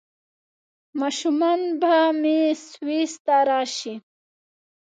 ماشومان 0.99 1.59
به 1.81 1.95
مې 2.21 2.37
سویس 2.69 3.13
ته 3.25 3.35
راشي؟ 3.49 3.93